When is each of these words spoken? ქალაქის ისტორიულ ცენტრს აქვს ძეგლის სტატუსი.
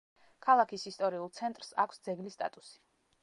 ქალაქის 0.45 0.85
ისტორიულ 0.91 1.29
ცენტრს 1.39 1.71
აქვს 1.85 2.03
ძეგლის 2.09 2.39
სტატუსი. 2.39 2.75